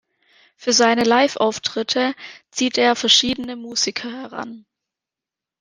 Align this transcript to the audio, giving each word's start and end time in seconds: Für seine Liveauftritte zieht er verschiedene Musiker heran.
Für 0.57 0.73
seine 0.73 1.03
Liveauftritte 1.03 2.15
zieht 2.49 2.79
er 2.79 2.95
verschiedene 2.95 3.55
Musiker 3.55 4.09
heran. 4.11 4.65